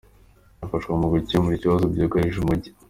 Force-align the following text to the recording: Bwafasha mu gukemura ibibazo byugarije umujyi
Bwafasha 0.57 0.89
mu 0.99 1.07
gukemura 1.13 1.55
ibibazo 1.55 1.85
byugarije 1.93 2.37
umujyi 2.41 2.69